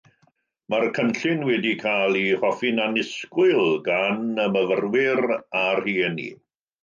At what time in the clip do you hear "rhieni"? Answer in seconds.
5.83-6.27